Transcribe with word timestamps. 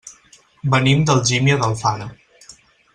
Venim 0.75 1.03
d'Algímia 1.11 1.61
d'Alfara. 1.61 2.11